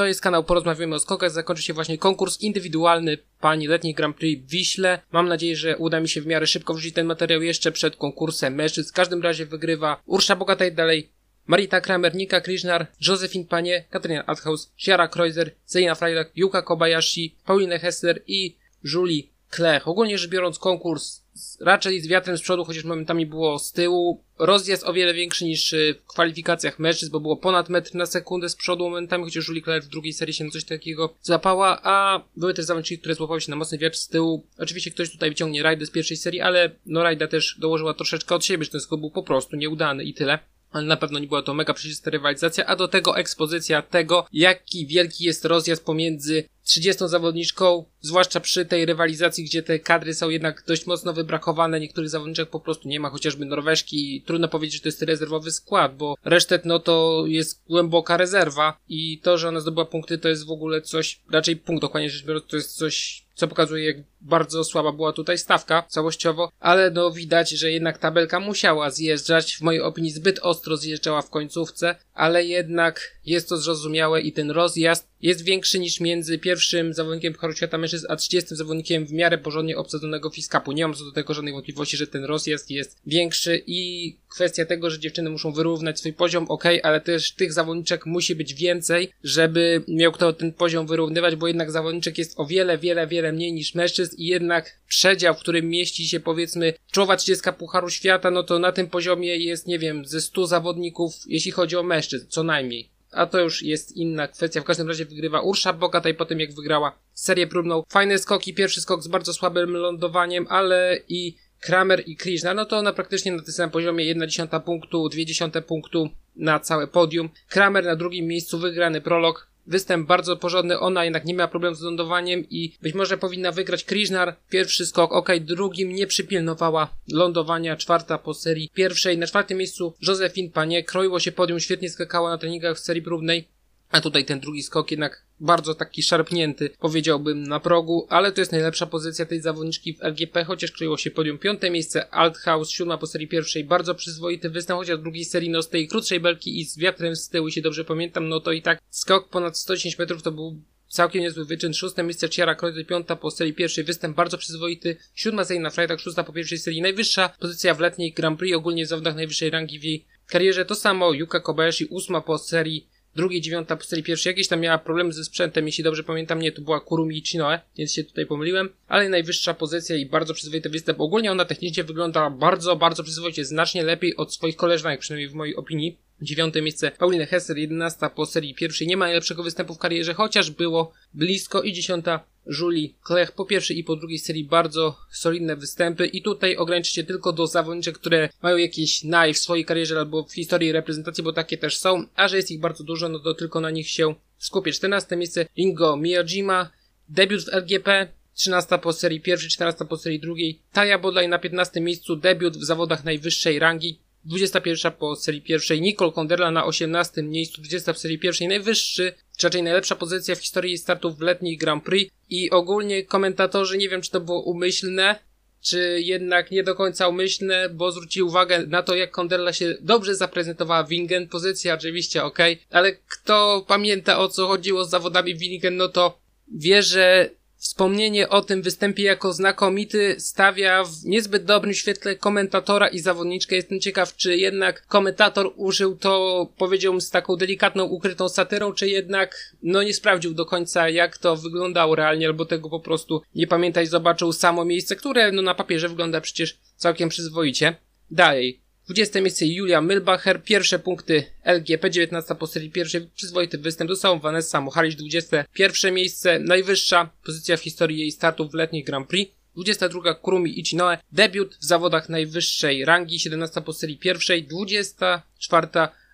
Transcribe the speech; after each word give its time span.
To 0.00 0.06
jest 0.06 0.20
kanał 0.20 0.44
Porozmawiamy 0.44 0.94
o 0.94 0.98
skokach. 0.98 1.30
Zakończy 1.30 1.62
się 1.62 1.72
właśnie 1.72 1.98
konkurs 1.98 2.40
indywidualny 2.40 3.18
pani 3.40 3.66
letniej 3.66 3.94
Grand 3.94 4.16
Prix 4.16 4.46
w 4.46 4.50
Wiśle. 4.50 5.00
Mam 5.12 5.28
nadzieję, 5.28 5.56
że 5.56 5.76
uda 5.76 6.00
mi 6.00 6.08
się 6.08 6.20
w 6.20 6.26
miarę 6.26 6.46
szybko 6.46 6.74
wrzucić 6.74 6.94
ten 6.94 7.06
materiał 7.06 7.42
jeszcze 7.42 7.72
przed 7.72 7.96
konkursem 7.96 8.54
mężczyzn. 8.54 8.90
W 8.90 8.92
każdym 8.92 9.22
razie 9.22 9.46
wygrywa 9.46 10.02
Ursza 10.06 10.36
Bogataj 10.36 10.72
dalej. 10.72 11.10
Marita 11.46 11.80
Kramer, 11.80 12.14
Nika 12.14 12.40
Krishnar, 12.40 12.86
Josephine 13.08 13.44
Panie, 13.44 13.84
Katarina 13.90 14.26
Althaus, 14.26 14.72
Ciara 14.76 15.08
Kreuzer, 15.08 15.50
Zeina 15.66 15.94
Freitag, 15.94 16.30
Yuka 16.36 16.62
Kobayashi, 16.62 17.36
Pauline 17.46 17.78
Hessler 17.78 18.22
i 18.26 18.56
Julie 18.84 19.22
Klech. 19.50 19.88
Ogólnie 19.88 20.18
rzecz 20.18 20.30
biorąc 20.30 20.58
konkurs 20.58 21.19
raczej 21.60 22.00
z 22.00 22.06
wiatrem 22.06 22.38
z 22.38 22.42
przodu, 22.42 22.64
chociaż 22.64 22.84
momentami 22.84 23.26
było 23.26 23.58
z 23.58 23.72
tyłu. 23.72 24.24
Rozjazd 24.38 24.84
o 24.84 24.92
wiele 24.92 25.14
większy 25.14 25.44
niż 25.44 25.72
y, 25.72 25.94
w 26.04 26.06
kwalifikacjach 26.06 26.78
mężczyzn, 26.78 27.12
bo 27.12 27.20
było 27.20 27.36
ponad 27.36 27.68
metr 27.68 27.94
na 27.94 28.06
sekundę 28.06 28.48
z 28.48 28.56
przodu 28.56 28.84
momentami, 28.84 29.24
chociaż 29.24 29.48
Julie 29.48 29.62
Claire 29.62 29.84
w 29.84 29.88
drugiej 29.88 30.12
serii 30.12 30.34
się 30.34 30.50
coś 30.50 30.64
takiego 30.64 31.14
złapała, 31.22 31.80
a 31.82 32.24
były 32.36 32.54
też 32.54 32.64
zawodniczki, 32.64 32.98
które 32.98 33.14
złapały 33.14 33.40
się 33.40 33.50
na 33.50 33.56
mocny 33.56 33.78
wiatr 33.78 33.96
z 33.96 34.08
tyłu. 34.08 34.46
Oczywiście 34.58 34.90
ktoś 34.90 35.12
tutaj 35.12 35.30
wyciągnie 35.30 35.62
rajdę 35.62 35.86
z 35.86 35.90
pierwszej 35.90 36.16
serii, 36.16 36.40
ale 36.40 36.70
no 36.86 37.02
rajda 37.02 37.26
też 37.26 37.56
dołożyła 37.58 37.94
troszeczkę 37.94 38.34
od 38.34 38.44
siebie, 38.44 38.64
że 38.64 38.70
ten 38.70 38.80
skok 38.80 39.00
był 39.00 39.10
po 39.10 39.22
prostu 39.22 39.56
nieudany 39.56 40.04
i 40.04 40.14
tyle 40.14 40.38
ale 40.70 40.86
na 40.86 40.96
pewno 40.96 41.18
nie 41.18 41.26
była 41.26 41.42
to 41.42 41.54
mega 41.54 41.74
przejrzysta 41.74 42.10
rywalizacja, 42.10 42.66
a 42.66 42.76
do 42.76 42.88
tego 42.88 43.18
ekspozycja 43.18 43.82
tego, 43.82 44.26
jaki 44.32 44.86
wielki 44.86 45.24
jest 45.24 45.44
rozjazd 45.44 45.84
pomiędzy 45.84 46.44
30 46.70 47.08
zawodniczką, 47.08 47.84
zwłaszcza 48.00 48.40
przy 48.40 48.66
tej 48.66 48.86
rywalizacji, 48.86 49.44
gdzie 49.44 49.62
te 49.62 49.78
kadry 49.78 50.14
są 50.14 50.28
jednak 50.28 50.64
dość 50.66 50.86
mocno 50.86 51.12
wybrakowane, 51.12 51.80
niektórych 51.80 52.10
zawodniczek 52.10 52.50
po 52.50 52.60
prostu 52.60 52.88
nie 52.88 53.00
ma, 53.00 53.10
chociażby 53.10 53.46
Norweżki, 53.46 54.22
trudno 54.26 54.48
powiedzieć, 54.48 54.74
że 54.74 54.80
to 54.80 54.88
jest 54.88 55.02
rezerwowy 55.02 55.50
skład, 55.50 55.96
bo 55.96 56.16
resztet 56.24 56.64
no 56.64 56.78
to 56.78 57.24
jest 57.26 57.62
głęboka 57.68 58.16
rezerwa 58.16 58.78
i 58.88 59.18
to, 59.18 59.38
że 59.38 59.48
ona 59.48 59.60
zdobyła 59.60 59.86
punkty 59.86 60.18
to 60.18 60.28
jest 60.28 60.46
w 60.46 60.50
ogóle 60.50 60.82
coś, 60.82 61.20
raczej 61.30 61.56
punkt 61.56 61.82
dokładnie 61.82 62.10
rzecz 62.10 62.24
biorąc, 62.24 62.46
to 62.46 62.56
jest 62.56 62.76
coś 62.76 63.24
co 63.34 63.48
pokazuje, 63.48 63.86
jak 63.86 63.96
bardzo 64.20 64.64
słaba 64.64 64.92
była 64.92 65.12
tutaj 65.12 65.38
stawka 65.38 65.84
całościowo, 65.88 66.52
ale 66.60 66.90
no 66.90 67.10
widać, 67.10 67.50
że 67.50 67.70
jednak 67.70 67.98
tabelka 67.98 68.40
musiała 68.40 68.90
zjeżdżać, 68.90 69.56
w 69.56 69.60
mojej 69.60 69.82
opinii 69.82 70.10
zbyt 70.10 70.38
ostro 70.42 70.76
zjeżdżała 70.76 71.22
w 71.22 71.30
końcówce, 71.30 71.96
ale 72.14 72.44
jednak 72.44 73.00
jest 73.24 73.48
to 73.48 73.56
zrozumiałe 73.56 74.20
i 74.20 74.32
ten 74.32 74.50
rozjazd 74.50 75.09
jest 75.22 75.44
większy 75.44 75.78
niż 75.78 76.00
między 76.00 76.38
pierwszym 76.38 76.94
zawodnikiem 76.94 77.32
Pucharu 77.32 77.52
Świata 77.52 77.78
Mężczyzn 77.78 78.06
a 78.08 78.16
30 78.16 78.56
zawodnikiem 78.56 79.06
w 79.06 79.12
miarę 79.12 79.38
porządnie 79.38 79.76
obsadzonego 79.76 80.30
Fiskapu. 80.30 80.72
Nie 80.72 80.82
mam 80.82 80.94
co 80.94 81.04
do 81.04 81.12
tego 81.12 81.34
żadnej 81.34 81.52
wątpliwości, 81.52 81.96
że 81.96 82.06
ten 82.06 82.24
rozjazd 82.24 82.70
jest 82.70 82.98
większy 83.06 83.62
i 83.66 84.16
kwestia 84.28 84.64
tego, 84.64 84.90
że 84.90 84.98
dziewczyny 84.98 85.30
muszą 85.30 85.52
wyrównać 85.52 85.98
swój 85.98 86.12
poziom, 86.12 86.46
ok, 86.48 86.64
ale 86.82 87.00
też 87.00 87.32
tych 87.32 87.52
zawodniczek 87.52 88.06
musi 88.06 88.34
być 88.34 88.54
więcej, 88.54 89.12
żeby 89.24 89.84
miał 89.88 90.12
kto 90.12 90.32
ten 90.32 90.52
poziom 90.52 90.86
wyrównywać, 90.86 91.36
bo 91.36 91.48
jednak 91.48 91.70
zawodniczek 91.70 92.18
jest 92.18 92.40
o 92.40 92.46
wiele, 92.46 92.78
wiele, 92.78 93.06
wiele 93.06 93.32
mniej 93.32 93.52
niż 93.52 93.74
mężczyzn 93.74 94.16
i 94.18 94.26
jednak 94.26 94.78
przedział, 94.88 95.34
w 95.34 95.38
którym 95.38 95.68
mieści 95.68 96.08
się 96.08 96.20
powiedzmy 96.20 96.74
czołowa 96.90 97.16
30 97.16 97.50
Pucharu 97.58 97.90
Świata, 97.90 98.30
no 98.30 98.42
to 98.42 98.58
na 98.58 98.72
tym 98.72 98.86
poziomie 98.86 99.36
jest, 99.36 99.66
nie 99.66 99.78
wiem, 99.78 100.04
ze 100.04 100.20
100 100.20 100.46
zawodników, 100.46 101.14
jeśli 101.26 101.50
chodzi 101.50 101.76
o 101.76 101.82
mężczyzn, 101.82 102.26
co 102.28 102.42
najmniej 102.42 102.99
a 103.10 103.26
to 103.26 103.40
już 103.40 103.62
jest 103.62 103.96
inna 103.96 104.28
kwestia. 104.28 104.60
W 104.60 104.64
każdym 104.64 104.88
razie 104.88 105.04
wygrywa 105.04 105.40
Ursza 105.40 105.72
Bogataj 105.72 106.14
po 106.14 106.24
tym, 106.24 106.40
jak 106.40 106.52
wygrała 106.52 106.98
serię 107.12 107.46
próbną. 107.46 107.82
Fajne 107.88 108.18
skoki, 108.18 108.54
pierwszy 108.54 108.80
skok 108.80 109.02
z 109.02 109.08
bardzo 109.08 109.32
słabym 109.32 109.76
lądowaniem, 109.76 110.46
ale 110.48 110.98
i 111.08 111.36
Kramer 111.60 112.02
i 112.06 112.16
Krishna, 112.16 112.54
no 112.54 112.64
to 112.64 112.78
ona 112.78 112.92
praktycznie 112.92 113.32
na 113.32 113.42
tym 113.42 113.52
samym 113.52 113.70
poziomie 113.70 114.04
1 114.04 114.28
dziesiąta 114.28 114.60
punktu, 114.60 115.08
2 115.08 115.24
dziesiąte 115.24 115.62
punktu 115.62 116.10
na 116.36 116.60
całe 116.60 116.86
podium. 116.86 117.28
Kramer 117.48 117.84
na 117.84 117.96
drugim 117.96 118.26
miejscu, 118.26 118.58
wygrany 118.58 119.00
prolog, 119.00 119.49
występ 119.66 120.06
bardzo 120.08 120.36
porządny, 120.36 120.78
ona 120.78 121.04
jednak 121.04 121.24
nie 121.24 121.34
miała 121.34 121.48
problemu 121.48 121.76
z 121.76 121.82
lądowaniem 121.82 122.44
i 122.50 122.72
być 122.82 122.94
może 122.94 123.18
powinna 123.18 123.52
wygrać. 123.52 123.84
Krishnar, 123.84 124.36
pierwszy 124.50 124.86
skok, 124.86 125.12
ok, 125.12 125.28
drugim 125.40 125.92
nie 125.92 126.06
przypilnowała 126.06 126.88
lądowania, 127.12 127.76
czwarta 127.76 128.18
po 128.18 128.34
serii 128.34 128.70
pierwszej, 128.74 129.18
na 129.18 129.26
czwartym 129.26 129.58
miejscu 129.58 129.94
Josephine 130.02 130.50
Panie, 130.50 130.84
kroiło 130.84 131.20
się 131.20 131.32
podium, 131.32 131.60
świetnie 131.60 131.90
skakała 131.90 132.30
na 132.30 132.38
treningach 132.38 132.76
w 132.76 132.80
serii 132.80 133.02
próbnej, 133.02 133.48
a 133.90 134.00
tutaj 134.00 134.24
ten 134.24 134.40
drugi 134.40 134.62
skok 134.62 134.90
jednak 134.90 135.24
bardzo 135.40 135.74
taki 135.74 136.02
szarpnięty, 136.02 136.70
powiedziałbym, 136.78 137.42
na 137.42 137.60
progu, 137.60 138.06
ale 138.08 138.32
to 138.32 138.40
jest 138.40 138.52
najlepsza 138.52 138.86
pozycja 138.86 139.26
tej 139.26 139.40
zawodniczki 139.40 139.94
w 139.94 140.02
LGP, 140.02 140.44
chociaż 140.44 140.70
kryło 140.70 140.96
się 140.96 141.10
podium 141.10 141.38
piąte 141.38 141.70
miejsce, 141.70 142.14
Althaus, 142.14 142.70
siódma 142.70 142.98
po 142.98 143.06
serii 143.06 143.28
pierwszej, 143.28 143.64
bardzo 143.64 143.94
przyzwoity 143.94 144.50
występ, 144.50 144.78
chociaż 144.80 144.98
drugiej 144.98 145.24
serii, 145.24 145.50
no 145.50 145.62
z 145.62 145.68
tej 145.68 145.88
krótszej 145.88 146.20
belki 146.20 146.60
i 146.60 146.64
z 146.64 146.78
wiatrem 146.78 147.16
z 147.16 147.28
tyłu, 147.28 147.48
jeśli 147.48 147.62
dobrze 147.62 147.84
pamiętam, 147.84 148.28
no 148.28 148.40
to 148.40 148.52
i 148.52 148.62
tak 148.62 148.80
skok 148.90 149.28
ponad 149.28 149.58
110 149.58 149.98
metrów 149.98 150.22
to 150.22 150.32
był 150.32 150.62
całkiem 150.88 151.22
niezły 151.22 151.44
wyczyn. 151.44 151.74
Szóste 151.74 152.02
miejsce 152.02 152.28
Ciara 152.28 152.54
Krojzy, 152.54 152.84
piąta 152.84 153.16
po 153.16 153.30
serii 153.30 153.54
pierwszej, 153.54 153.84
występ 153.84 154.16
bardzo 154.16 154.38
przyzwoity. 154.38 154.96
Siódma 155.14 155.44
serii 155.44 155.62
na 155.62 155.70
Freitag, 155.70 156.00
szósta 156.00 156.24
po 156.24 156.32
pierwszej 156.32 156.58
serii, 156.58 156.82
najwyższa 156.82 157.28
pozycja 157.28 157.74
w 157.74 157.80
letniej 157.80 158.12
Grand 158.12 158.38
Prix, 158.38 158.56
ogólnie 158.56 158.84
w 158.84 158.88
zawodach 158.88 159.14
najwyższej 159.14 159.50
rangi 159.50 159.78
w 159.78 159.84
jej 159.84 160.06
karierze. 160.26 160.64
To 160.64 160.74
samo 160.74 161.12
Yuka 161.12 161.40
Kobayashi, 161.40 161.86
ósma 161.86 162.20
po 162.20 162.38
serii 162.38 162.88
drugiej, 163.16 163.40
dziewiąta 163.40 163.76
po 163.76 163.84
serii 163.84 164.04
pierwszej. 164.04 164.30
Jakieś 164.30 164.48
tam 164.48 164.60
miała 164.60 164.78
problemy 164.78 165.12
ze 165.12 165.24
sprzętem, 165.24 165.66
jeśli 165.66 165.84
dobrze 165.84 166.04
pamiętam, 166.04 166.38
nie, 166.38 166.52
to 166.52 166.62
była 166.62 166.80
Kurumi 166.80 167.18
i 167.18 167.26
Chinoe, 167.26 167.60
więc 167.76 167.92
się 167.92 168.04
tutaj 168.04 168.26
pomyliłem, 168.26 168.68
ale 168.88 169.08
najwyższa 169.08 169.54
pozycja 169.54 169.96
i 169.96 170.06
bardzo 170.06 170.34
przyzwoity 170.34 170.70
występ. 170.70 171.00
Ogólnie 171.00 171.32
ona 171.32 171.44
technicznie 171.44 171.84
wygląda 171.84 172.30
bardzo, 172.30 172.76
bardzo 172.76 173.02
przyzwoicie, 173.02 173.44
znacznie 173.44 173.82
lepiej 173.82 174.16
od 174.16 174.34
swoich 174.34 174.56
koleżanek, 174.56 175.00
przynajmniej 175.00 175.28
w 175.28 175.34
mojej 175.34 175.56
opinii. 175.56 175.98
Dziewiąte 176.22 176.62
miejsce 176.62 176.90
Pauline 176.90 177.26
Hesser, 177.26 177.58
jedenasta 177.58 178.10
po 178.10 178.26
serii 178.26 178.54
pierwszej. 178.54 178.88
Nie 178.88 178.96
ma 178.96 179.04
najlepszego 179.04 179.42
występu 179.42 179.74
w 179.74 179.78
karierze, 179.78 180.14
chociaż 180.14 180.50
było 180.50 180.92
blisko. 181.14 181.62
I 181.62 181.72
dziesiąta 181.72 182.24
Julie 182.46 182.88
Klech 183.04 183.32
po 183.32 183.44
pierwszej 183.44 183.78
i 183.78 183.84
po 183.84 183.96
drugiej 183.96 184.18
serii. 184.18 184.44
Bardzo 184.44 184.96
solidne 185.10 185.56
występy. 185.56 186.06
I 186.06 186.22
tutaj 186.22 186.56
ograniczycie 186.56 187.04
tylko 187.04 187.32
do 187.32 187.46
zawodniczek, 187.46 187.98
które 187.98 188.28
mają 188.42 188.56
jakieś 188.56 189.04
naj 189.04 189.34
w 189.34 189.38
swojej 189.38 189.64
karierze 189.64 189.98
albo 189.98 190.24
w 190.24 190.32
historii 190.32 190.72
reprezentacji, 190.72 191.24
bo 191.24 191.32
takie 191.32 191.58
też 191.58 191.78
są, 191.78 192.04
a 192.14 192.28
że 192.28 192.36
jest 192.36 192.50
ich 192.50 192.60
bardzo 192.60 192.84
dużo, 192.84 193.08
no 193.08 193.18
to 193.18 193.34
tylko 193.34 193.60
na 193.60 193.70
nich 193.70 193.88
się 193.88 194.14
skupię. 194.38 194.72
14 194.72 195.16
miejsce 195.16 195.46
Ringo 195.56 195.96
Miyajima, 195.96 196.70
debiut 197.08 197.44
w 197.44 197.48
LGP, 197.48 198.08
13 198.34 198.78
po 198.78 198.92
serii 198.92 199.20
pierwszej, 199.20 199.50
14 199.50 199.84
po 199.84 199.96
serii 199.96 200.20
drugiej, 200.20 200.58
Taya 200.72 200.98
Bodlaj 200.98 201.28
na 201.28 201.38
15 201.38 201.80
miejscu, 201.80 202.16
debiut 202.16 202.56
w 202.56 202.64
zawodach 202.64 203.04
najwyższej 203.04 203.58
rangi, 203.58 203.98
21 204.24 204.92
po 204.92 205.16
serii 205.16 205.42
pierwszej, 205.42 205.80
Nicole 205.80 206.12
Konderla 206.12 206.50
na 206.50 206.64
18 206.64 207.22
miejscu, 207.22 207.62
20 207.62 207.92
w 207.92 207.98
serii 207.98 208.18
pierwszej, 208.18 208.48
najwyższy, 208.48 209.12
czy 209.36 209.46
raczej 209.46 209.62
najlepsza 209.62 209.96
pozycja 209.96 210.34
w 210.34 210.40
historii 210.40 210.78
startów 210.78 211.18
w 211.18 211.20
letniej 211.20 211.56
Grand 211.56 211.84
Prix 211.84 212.14
i 212.28 212.50
ogólnie 212.50 213.04
komentatorzy, 213.04 213.78
nie 213.78 213.88
wiem 213.88 214.02
czy 214.02 214.10
to 214.10 214.20
było 214.20 214.42
umyślne, 214.42 215.18
czy 215.60 216.00
jednak 216.04 216.50
nie 216.50 216.62
do 216.62 216.74
końca 216.74 217.08
umyślne, 217.08 217.68
bo 217.68 217.92
zwróci 217.92 218.22
uwagę 218.22 218.66
na 218.66 218.82
to, 218.82 218.94
jak 218.94 219.10
Konderla 219.10 219.52
się 219.52 219.76
dobrze 219.80 220.14
zaprezentowała 220.14 220.84
Wingen. 220.84 221.28
Pozycja 221.28 221.74
oczywiście 221.74 222.24
ok, 222.24 222.38
ale 222.70 222.92
kto 222.92 223.64
pamięta 223.68 224.18
o 224.18 224.28
co 224.28 224.46
chodziło 224.46 224.84
z 224.84 224.90
zawodami 224.90 225.34
Wingen, 225.34 225.76
no 225.76 225.88
to 225.88 226.20
wie, 226.54 226.82
że 226.82 227.30
Wspomnienie 227.60 228.28
o 228.28 228.42
tym 228.42 228.62
występie 228.62 229.02
jako 229.02 229.32
znakomity 229.32 230.16
stawia 230.18 230.84
w 230.84 231.04
niezbyt 231.04 231.44
dobrym 231.44 231.74
świetle 231.74 232.16
komentatora 232.16 232.88
i 232.88 232.98
zawodniczkę. 232.98 233.56
Jestem 233.56 233.80
ciekaw, 233.80 234.16
czy 234.16 234.36
jednak 234.36 234.86
komentator 234.86 235.52
użył 235.56 235.96
to, 235.96 236.46
powiedziałbym, 236.58 237.00
z 237.00 237.10
taką 237.10 237.36
delikatną, 237.36 237.84
ukrytą 237.84 238.28
satyrą, 238.28 238.72
czy 238.72 238.88
jednak, 238.88 239.54
no 239.62 239.82
nie 239.82 239.94
sprawdził 239.94 240.34
do 240.34 240.46
końca, 240.46 240.88
jak 240.88 241.18
to 241.18 241.36
wyglądało 241.36 241.94
realnie, 241.94 242.26
albo 242.26 242.44
tego 242.44 242.70
po 242.70 242.80
prostu 242.80 243.22
nie 243.34 243.46
pamiętać, 243.46 243.88
zobaczył 243.88 244.32
samo 244.32 244.64
miejsce, 244.64 244.96
które, 244.96 245.32
no 245.32 245.42
na 245.42 245.54
papierze 245.54 245.88
wygląda 245.88 246.20
przecież 246.20 246.58
całkiem 246.76 247.08
przyzwoicie. 247.08 247.76
Dalej. 248.10 248.60
20 248.90 249.20
miejsce 249.20 249.46
Julia 249.46 249.80
Milbacher, 249.80 250.42
pierwsze 250.42 250.78
punkty 250.78 251.24
LGP, 251.44 251.90
19 251.90 252.34
po 252.34 252.46
serii 252.46 252.70
pierwszej, 252.70 253.08
przyzwoity 253.14 253.58
występ, 253.58 253.90
dostał 253.90 254.18
Vanessa 254.18 254.60
Moharic, 254.60 254.96
21 254.96 255.94
miejsce, 255.94 256.38
najwyższa 256.38 257.10
pozycja 257.24 257.56
w 257.56 257.60
historii 257.60 257.98
jej 257.98 258.10
startów 258.10 258.50
w 258.50 258.54
letniej 258.54 258.84
Grand 258.84 259.08
Prix. 259.08 259.34
22 259.54 260.14
Kurumi 260.14 260.60
Ichinoe, 260.60 260.98
debiut 261.12 261.56
w 261.56 261.64
zawodach 261.64 262.08
najwyższej 262.08 262.84
rangi, 262.84 263.18
17 263.18 263.60
po 263.60 263.72
serii 263.72 263.98
pierwszej, 263.98 264.44
24 264.44 265.68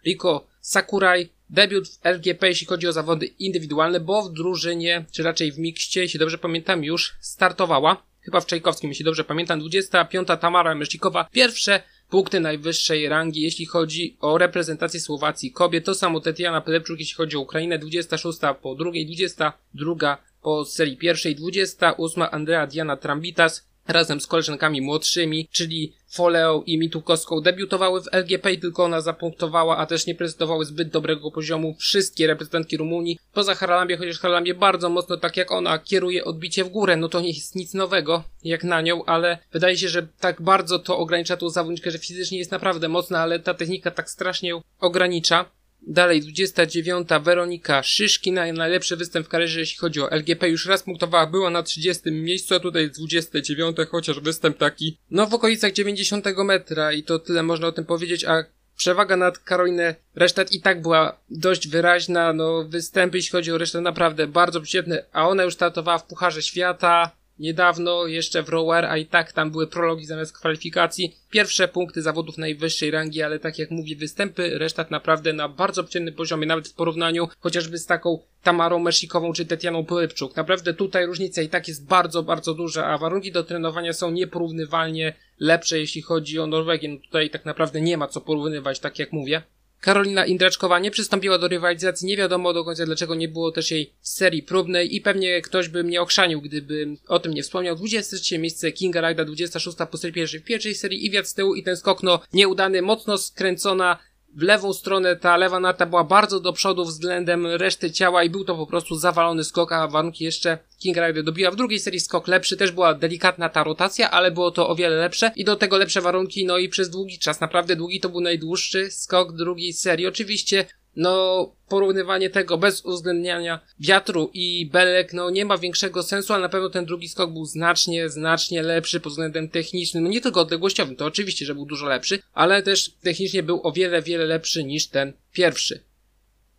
Riko 0.07 0.47
Sakurai, 0.61 1.29
debiut 1.51 1.89
w 1.89 1.99
LGP, 2.07 2.49
jeśli 2.49 2.67
chodzi 2.67 2.89
o 2.89 2.93
zawody 2.93 3.27
indywidualne, 3.27 4.01
bo 4.01 4.23
w 4.23 4.33
drużynie, 4.33 5.05
czy 5.13 5.23
raczej 5.23 5.53
w 5.53 5.59
mikście, 5.59 6.01
jeśli 6.01 6.21
dobrze 6.21 6.39
pamiętam, 6.39 6.85
już 6.85 7.17
startowała. 7.21 8.03
Chyba 8.21 8.41
w 8.41 8.47
Czajkowskim, 8.47 8.91
jeśli 8.91 9.05
dobrze 9.05 9.25
pamiętam. 9.25 9.61
25 9.61 10.29
Tamara 10.41 10.75
Myszcikowa, 10.75 11.29
pierwsze 11.33 11.83
punkty 12.11 12.41
najwyższej 12.41 13.09
rangi, 13.09 13.43
jeśli 13.43 13.67
chodzi 13.67 14.17
o 14.21 14.39
reprezentację 14.39 15.01
Słowacji 15.01 15.53
kobiet. 15.53 15.85
To 15.85 15.95
samo 15.95 16.21
Tetiana 16.21 16.61
Pelepczuk, 16.61 16.99
jeśli 16.99 17.15
chodzi 17.15 17.37
o 17.37 17.41
Ukrainę, 17.41 17.79
26 17.79 18.39
po 18.63 18.75
drugiej, 18.75 19.07
22 19.07 20.19
po 20.43 20.65
serii 20.65 20.97
pierwszej, 20.97 21.35
28 21.35 22.23
Andrea 22.31 22.67
Diana 22.67 22.97
Trambitas, 22.97 23.66
razem 23.89 24.21
z 24.21 24.27
koleżankami 24.27 24.81
młodszymi, 24.81 25.49
czyli 25.53 25.93
Foleo 26.09 26.63
i 26.67 26.79
Mitukowską 26.79 27.41
debiutowały 27.41 28.03
w 28.03 28.09
LGP 28.13 28.57
tylko 28.57 28.85
ona 28.85 29.01
zapunktowała, 29.01 29.77
a 29.77 29.87
też 29.87 30.07
nie 30.07 30.15
prezentowały 30.15 30.65
zbyt 30.65 30.89
dobrego 30.89 31.31
poziomu 31.31 31.77
wszystkie 31.79 32.27
reprezentantki 32.27 32.77
Rumunii, 32.77 33.19
poza 33.33 33.55
Haralambie, 33.55 33.97
chociaż 33.97 34.19
Haralambie 34.19 34.55
bardzo 34.55 34.89
mocno, 34.89 35.17
tak 35.17 35.37
jak 35.37 35.53
ona, 35.53 35.79
kieruje 35.79 36.25
odbicie 36.25 36.65
w 36.65 36.69
górę, 36.69 36.97
no 36.97 37.09
to 37.09 37.21
nie 37.21 37.29
jest 37.29 37.55
nic 37.55 37.75
nowego, 37.75 38.25
jak 38.45 38.65
na 38.65 38.81
nią, 38.81 39.05
ale 39.05 39.39
wydaje 39.53 39.79
się, 39.79 39.89
że 39.89 40.07
tak 40.21 40.43
bardzo 40.43 40.79
to 40.79 40.99
ogranicza 40.99 41.37
tą 41.37 41.49
zawodniczkę, 41.49 41.91
że 41.91 41.99
fizycznie 41.99 42.39
jest 42.39 42.51
naprawdę 42.51 42.89
mocna, 42.89 43.21
ale 43.21 43.41
ta 43.41 43.55
technika 43.55 43.91
tak 43.91 44.11
strasznie 44.11 44.49
ją 44.49 44.61
ogranicza. 44.81 45.45
Dalej 45.89 46.21
29. 46.21 47.09
Weronika 47.23 47.83
Szyszkina, 47.83 48.53
najlepszy 48.53 48.97
występ 48.97 49.27
w 49.27 49.29
karierze, 49.29 49.61
jeśli 49.61 49.79
chodzi 49.79 50.01
o 50.01 50.11
LGP. 50.11 50.49
Już 50.49 50.67
raz 50.67 50.83
punktowała, 50.83 51.27
była 51.27 51.51
na 51.51 51.63
30 51.63 52.13
miejscu, 52.13 52.55
a 52.55 52.61
tutaj 52.61 52.91
29, 52.91 53.77
chociaż 53.91 54.21
występ 54.21 54.59
taki, 54.59 54.99
no 55.11 55.27
w 55.27 55.35
okolicach 55.35 55.73
90 55.73 56.27
metra 56.45 56.93
i 56.93 57.03
to 57.03 57.19
tyle 57.19 57.43
można 57.43 57.67
o 57.67 57.73
tym 57.73 57.85
powiedzieć, 57.85 58.25
a 58.25 58.45
przewaga 58.77 59.17
nad 59.17 59.39
Karolinę 59.39 59.95
Resztet 60.15 60.53
i 60.53 60.61
tak 60.61 60.83
była 60.83 61.21
dość 61.31 61.69
wyraźna, 61.69 62.33
no 62.33 62.65
występy, 62.69 63.19
jeśli 63.19 63.33
chodzi 63.33 63.53
o 63.53 63.59
resztę, 63.59 63.81
naprawdę 63.81 64.27
bardzo 64.27 64.61
przyjemne, 64.61 65.05
a 65.13 65.29
ona 65.29 65.43
już 65.43 65.55
startowała 65.55 65.99
w 65.99 66.07
Pucharze 66.07 66.43
Świata, 66.43 67.11
niedawno 67.39 68.07
jeszcze 68.07 68.43
w 68.43 68.49
Rower, 68.49 68.85
a 68.85 68.97
i 68.97 69.07
tak 69.07 69.33
tam 69.33 69.51
były 69.51 69.67
prologi 69.67 70.07
zamiast 70.07 70.33
kwalifikacji. 70.33 71.17
Pierwsze 71.31 71.69
punkty 71.69 72.03
zawodów 72.03 72.39
najwyższej 72.39 72.91
rangi, 72.91 73.23
ale 73.23 73.39
tak 73.39 73.59
jak 73.59 73.71
mówię, 73.71 73.97
występy 73.97 74.59
resztat 74.59 74.91
naprawdę 74.91 75.33
na 75.33 75.49
bardzo 75.49 75.85
przyjemnym 75.85 76.15
poziomie, 76.15 76.47
nawet 76.47 76.69
w 76.69 76.75
porównaniu 76.75 77.29
chociażby 77.41 77.79
z 77.79 77.87
taką 77.87 78.19
Tamarą 78.43 78.79
Meszikową 78.79 79.33
czy 79.33 79.47
Tetianą 79.47 79.85
Polepczuk. 79.85 80.37
Naprawdę 80.37 80.75
tutaj 80.75 81.07
różnica 81.07 81.43
i 81.43 81.49
tak 81.49 81.69
jest 81.69 81.87
bardzo, 81.87 82.23
bardzo 82.23 82.55
duża, 82.55 82.87
a 82.87 82.99
warunki 82.99 83.33
do 83.33 83.45
trenowania 83.45 83.93
są 83.93 84.11
nieporównywalnie 84.11 85.13
lepsze, 85.41 85.79
jeśli 85.79 86.03
chodzi 86.03 86.39
o 86.39 86.47
Norwegię. 86.47 86.89
No 86.89 86.97
tutaj 86.97 87.31
tak 87.31 87.45
naprawdę 87.45 87.81
nie 87.81 87.97
ma 87.97 88.09
co 88.09 88.21
porównywać, 88.21 88.81
tak 88.81 88.99
jak 88.99 89.13
mówię. 89.13 89.43
Karolina 89.81 90.27
Indraczkowa 90.27 90.79
nie 90.79 90.91
przystąpiła 90.91 91.39
do 91.39 91.49
rywalizacji, 91.49 92.09
nie 92.09 92.17
wiadomo 92.17 92.53
do 92.53 92.65
końca 92.65 92.87
dlaczego 92.87 93.15
nie 93.15 93.29
było 93.29 93.53
też 93.53 93.71
jej 93.71 93.93
w 94.01 94.09
serii 94.09 94.43
próbnej 94.43 94.97
i 94.97 95.01
pewnie 95.01 95.43
ktoś 95.43 95.69
by 95.69 95.85
mnie 95.85 96.03
okrzanił, 96.03 96.41
gdyby 96.41 96.97
o 97.09 97.19
tym 97.19 97.35
nie 97.35 97.43
wspomniał. 97.43 97.77
23 97.77 98.39
miejsce 98.39 98.73
Kinga 98.73 99.01
Rajda, 99.01 99.25
26 99.25 99.77
po 99.91 99.99
serii 99.99 100.15
pierwszej 100.15 100.41
w 100.41 100.45
pierwszej 100.45 100.75
serii 100.75 101.07
i 101.07 101.11
wiatr 101.11 101.29
z 101.29 101.35
tyłu 101.35 101.55
i 101.55 101.63
ten 101.63 101.77
skok 101.77 102.03
no 102.03 102.21
nieudany, 102.33 102.83
mocno 102.83 103.19
skręcona 103.19 103.99
w 104.37 104.43
lewą 104.43 104.73
stronę 104.73 105.17
ta 105.17 105.37
lewa 105.37 105.61
narta 105.61 105.87
była 105.87 106.05
bardzo 106.05 106.41
do 106.41 106.53
przodu 106.53 106.85
względem 106.85 107.47
reszty 107.47 107.91
ciała 107.91 108.25
i 108.25 108.31
był 108.31 108.45
to 108.45 108.57
po 108.57 108.67
prostu 108.67 108.97
zawalony 108.97 109.45
skok, 109.45 109.73
a 109.73 109.89
warunki 109.89 110.25
jeszcze 110.25 110.59
King 110.79 110.97
Rider 110.97 111.25
dobiła 111.25 111.51
w 111.51 111.57
drugiej 111.57 111.79
serii 111.79 112.01
skok 112.01 112.29
lepszy, 112.29 112.57
też 112.57 112.73
była 112.73 112.95
delikatna 112.95 113.49
ta 113.49 113.65
rotacja, 113.65 114.11
ale 114.11 114.31
było 114.31 114.51
to 114.51 114.69
o 114.69 114.75
wiele 114.75 114.97
lepsze 114.97 115.33
i 115.37 115.45
do 115.45 115.57
tego 115.57 115.77
lepsze 115.77 116.01
warunki, 116.01 116.47
no 116.47 116.59
i 116.59 116.69
przez 116.69 116.91
długi 116.91 117.19
czas, 117.19 117.41
naprawdę 117.41 117.77
długi 117.77 118.01
to 118.01 118.09
był 118.09 118.21
najdłuższy 118.21 118.91
skok 118.91 119.33
drugiej 119.33 119.73
serii. 119.73 120.07
Oczywiście 120.07 120.67
no 120.97 121.53
porównywanie 121.69 122.31
tego 122.31 122.59
bez 122.59 122.85
uwzględniania 122.85 123.61
wiatru 123.81 124.31
i 124.35 124.71
belek, 124.73 125.13
no 125.13 125.31
nie 125.31 125.45
ma 125.45 125.59
większego 125.59 126.03
sensu, 126.03 126.33
ale 126.33 126.43
na 126.43 126.49
pewno 126.49 126.71
ten 126.71 126.85
drugi 126.85 127.09
skok 127.09 127.33
był 127.33 127.45
znacznie, 127.45 128.09
znacznie 128.09 128.63
lepszy 128.63 129.01
pod 129.01 129.13
względem 129.13 129.49
technicznym, 129.49 130.05
no 130.05 130.11
nie 130.11 130.21
tylko 130.21 130.41
odległościowym, 130.41 130.97
to 130.97 131.05
oczywiście, 131.05 131.47
że 131.47 131.55
był 131.55 131.67
dużo 131.67 131.87
lepszy, 131.87 132.19
ale 132.35 132.63
też 132.63 132.91
technicznie 133.03 133.43
był 133.43 133.61
o 133.67 133.73
wiele, 133.73 134.03
wiele 134.03 134.25
lepszy 134.25 134.65
niż 134.65 134.87
ten 134.87 135.13
pierwszy. 135.33 135.83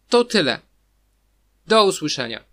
To 0.10 0.26
tyle. 0.26 0.60
Do 1.68 1.86
usłyszenia. 1.86 2.47